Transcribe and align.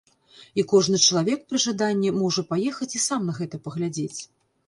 І 0.61 0.63
кожны 0.71 0.99
чалавек 1.07 1.43
пры 1.51 1.59
жаданні 1.65 2.13
можа 2.21 2.45
паехаць 2.53 2.91
і 3.01 3.05
сам 3.07 3.21
на 3.31 3.35
гэта 3.43 3.55
паглядзець. 3.67 4.19